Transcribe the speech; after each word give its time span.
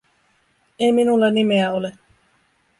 "Ei 0.79 0.91
minulla 0.91 1.29
nimeä 1.31 1.71
ole. 1.71 1.93